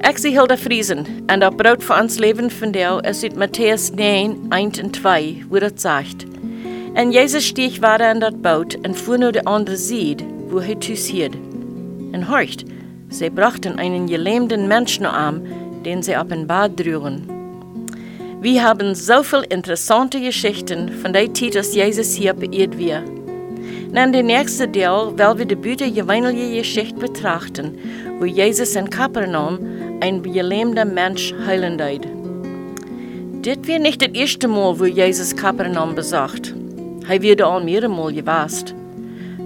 [0.00, 3.94] Ik zie Hilda Friesen en dat brood voor ons leven van jou is uit Matthäus
[3.94, 6.24] 9, 1 en 2, wo dat zegt.
[6.94, 10.74] En Jezus stieg water in dat boot en voer naar de andere zijde, wo hij
[10.74, 11.34] thuis hield.
[12.10, 12.62] En horcht,
[13.08, 15.42] zij brachten einen gelähmten Menschen arm,
[15.82, 17.38] den sie op een bad drugen.
[18.40, 23.02] Wir haben so viel interessante Geschichten von der Zeit, als Jesus hier beirrt wir.
[23.92, 27.76] In der nächsten Teil werden wir die buitengewöhnliche Geschichte betrachten,
[28.18, 29.58] wo Jesus in Kapernaum
[30.00, 32.06] ein gelähmter Mensch heilen deed.
[33.44, 36.54] Dit war nicht das erste Mal, wo Jesus Kapernaum besucht.
[37.08, 38.74] Er wird al mehrere Mal gewast.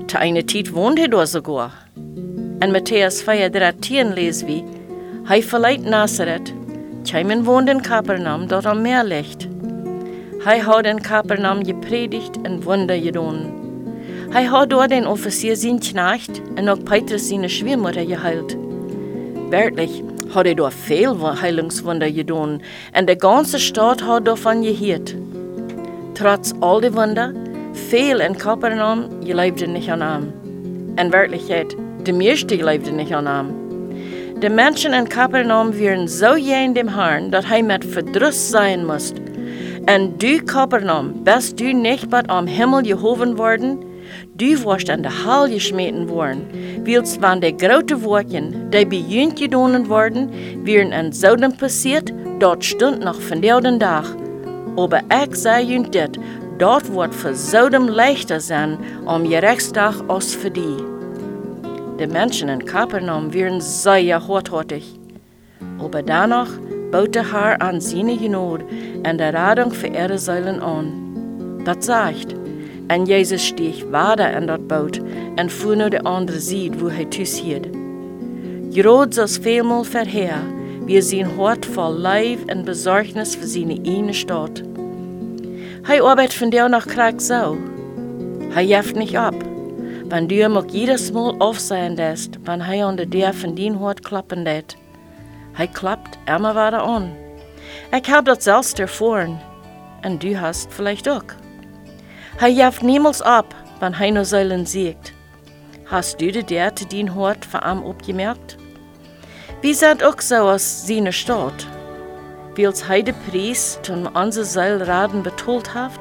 [0.06, 1.72] Zu einer Zeit wohnt er dort sogar.
[1.96, 4.64] In Matthäus 4, 13 lesen wir,
[5.28, 6.52] er verleiht Nazareth,
[7.04, 9.48] Tjeimen wohnt in Kapernaum, dort am Meer liegt.
[10.44, 13.52] Er hat in Kapernaum gepredigt und Wunder getan.
[14.32, 18.56] Er hat dort den Offizier sein Knecht und auch Petrus seine Schwiegermutter geheilt.
[19.50, 20.02] Wirklich,
[20.34, 22.62] hat er dort viel Heilungswunder getan
[22.98, 25.14] und die ganze Stadt hat davon gehört.
[26.14, 27.32] Trotz all die Wunder,
[27.90, 30.32] viel in Kapernaum gelebten nicht an ihm.
[30.96, 34.40] In Wirklichkeit, die meisten lebten nicht an ihm.
[34.40, 39.20] Die Menschen in Kapernaum waren so in dem Herrn, dass er mit Verdruss sein musste.
[39.86, 43.78] Und du, Kapernaum, bist du nicht bald am Himmel gehoben worden?
[44.36, 46.46] Du warst an der Hall geschmeten worden,
[46.84, 50.30] wils wann die grote Worten, die bejunt gedonen worden,
[50.64, 54.06] wären in Sodom passiert, dort stund noch von den Tag.
[54.76, 56.18] Aber ich sage ihnen dit,
[56.58, 60.76] dort wird für Sodom leichter sein, am Gerechtstag als für die.
[62.00, 64.98] Die Menschen in Kapernaum wären sehr hartherzig.
[65.78, 66.48] Aber danach
[66.90, 68.62] baute Herr an seine Genot
[69.06, 71.62] und der Radung für ihre Säulen an.
[71.64, 72.34] Das sagt,
[72.88, 75.00] und Jesus stieg weiter in das Boot
[75.38, 77.68] und fuhr naar de andere Seite, wo er thuis hield.
[78.72, 80.42] Groot zoals veelmaal verheer,
[80.86, 84.62] wie zijn hart vol Leib und Besorgnis für seine eine Stadt.
[85.86, 87.56] Hij arbeitet von der noch krank so.
[88.54, 89.34] Er jeft nicht ab.
[90.08, 94.02] Wenn du ihm auch jedes Mal aufsehen lässt, wenn er unter der von din Hort
[94.02, 94.76] klappen lässt.
[95.58, 97.12] Er klappt immer weiter an.
[97.92, 99.40] Ich hab das selbst erfahren.
[100.04, 101.43] Und du hast vielleicht auch.
[102.40, 105.12] Er jaft niemals ab, wenn er nur Säulen siegt.
[105.86, 108.58] Hast du die der zu din Hort vor ihm abgemerkt?
[109.62, 111.66] Wie seid auch so aus seiner Stadt?
[112.56, 116.00] Wils hij de Preis toen onze Seilraden betont haft,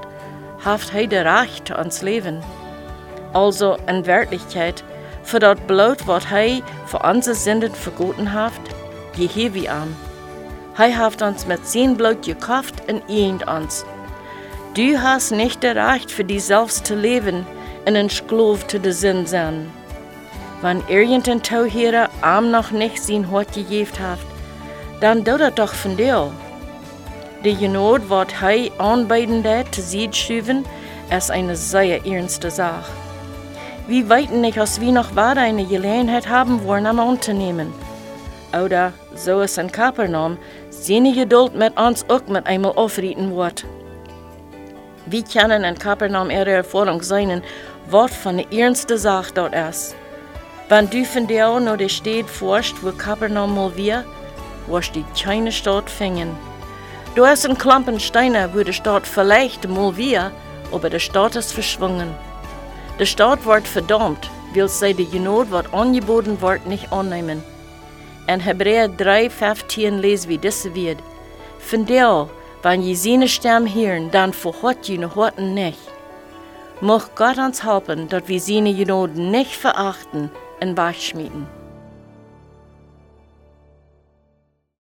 [0.63, 2.41] haft hij de Recht ans Leben.
[3.33, 4.83] Also in Wirklichkeit,
[5.23, 8.61] für dat Blut, wat hij für onze Sünden vergoten haft,
[9.15, 9.95] gehe wie am.
[10.73, 13.85] Hij haft uns mit sein Blut gekauft und ehnt uns.
[14.75, 17.45] Du hast nicht das Recht, für dich selbst zu leben
[17.85, 19.71] und ein Sklav zu Sinn sein.
[20.63, 24.17] Wenn irgendein Tauhierer am noch nicht sein Hort gegeben hat,
[24.99, 26.31] dann tut er doch von dir.
[27.45, 30.65] Die Genot, was er anbieten zu schieben,
[31.15, 32.91] ist eine sehr ernste Sache.
[33.87, 37.71] Wir weiten nicht, als wir noch weiter eine Gelegenheit haben wollen, am Unternehmen.
[38.53, 40.39] Oder, so es in Kapernaum,
[40.71, 43.65] seine Geduld mit uns auch mit einmal aufrieten wird.
[45.05, 47.43] Wir können in Kapernaum ihre Erfahrung sein,
[47.89, 49.95] was von der ernsten Sache dort ist.
[50.69, 54.05] Wenn du von der noch die Stadt forscht, wo Kapernaum mal wir,
[54.67, 56.37] wirst du keine Stadt finden.
[57.15, 60.31] Du hast ein Klumpen Steine, wo die Stadt vielleicht mal wir,
[60.71, 62.15] aber die Stadt ist verschwungen.
[62.97, 67.43] Die Stadt wird verdammt, weil sie die Genot, was angeboten wird, nicht annehmen.
[68.27, 70.99] In Hebräer 3, 15 lesen wir diese wird.
[71.59, 72.29] Von der,
[72.63, 75.79] wenn je seine Stimme hören, dann verhört je Horten nicht.
[76.81, 80.31] Mocht Gott uns helfen, dass wir seine Genot nicht verachten
[80.61, 81.62] und wegschmieden.